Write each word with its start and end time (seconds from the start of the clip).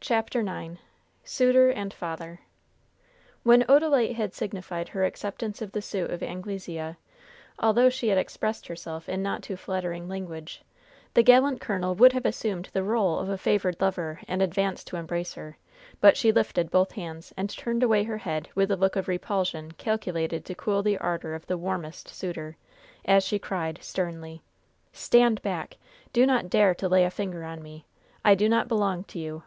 CHAPTER 0.00 0.40
IX 0.40 0.78
SUITOR 1.22 1.68
AND 1.68 1.92
FATHER 1.92 2.40
When 3.42 3.62
Odalite 3.64 4.14
had 4.14 4.32
signified 4.32 4.88
her 4.88 5.04
acceptance 5.04 5.60
of 5.60 5.72
the 5.72 5.82
suit 5.82 6.10
of 6.10 6.22
Anglesea, 6.22 6.96
although 7.58 7.90
she 7.90 8.08
had 8.08 8.16
expressed 8.16 8.68
herself 8.68 9.06
in 9.06 9.22
not 9.22 9.42
too 9.42 9.56
flattering 9.56 10.08
language, 10.08 10.62
the 11.12 11.22
gallant 11.22 11.60
colonel 11.60 11.94
would 11.94 12.14
have 12.14 12.24
assumed 12.24 12.70
the 12.72 12.80
rôle 12.80 13.20
of 13.20 13.28
a 13.28 13.36
favored 13.36 13.78
lover 13.82 14.20
and 14.26 14.40
advanced 14.40 14.86
to 14.86 14.96
embrace 14.96 15.34
her; 15.34 15.58
but 16.00 16.16
she 16.16 16.32
lifted 16.32 16.70
both 16.70 16.92
hands 16.92 17.34
and 17.36 17.50
turned 17.50 17.82
away 17.82 18.04
her 18.04 18.16
head 18.16 18.48
with 18.54 18.70
a 18.70 18.78
look 18.78 18.96
of 18.96 19.08
repulsion 19.08 19.72
calculated 19.72 20.42
to 20.46 20.54
cool 20.54 20.82
the 20.82 20.96
ardor 20.96 21.34
of 21.34 21.46
the 21.48 21.58
warmest 21.58 22.08
suitor, 22.08 22.56
as 23.04 23.22
she 23.24 23.38
cried, 23.38 23.78
sternly: 23.82 24.40
"Stand 24.94 25.42
back! 25.42 25.76
Do 26.14 26.24
not 26.24 26.48
dare 26.48 26.74
to 26.76 26.88
lay 26.88 27.04
a 27.04 27.10
finger 27.10 27.44
on 27.44 27.62
me! 27.62 27.84
I 28.24 28.34
do 28.34 28.48
not 28.48 28.66
belong 28.66 29.04
to 29.04 29.18
you! 29.18 29.38